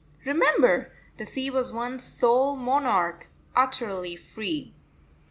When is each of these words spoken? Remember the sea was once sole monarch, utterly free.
Remember 0.25 0.91
the 1.17 1.27
sea 1.27 1.51
was 1.51 1.71
once 1.71 2.03
sole 2.05 2.55
monarch, 2.55 3.27
utterly 3.55 4.15
free. 4.15 4.73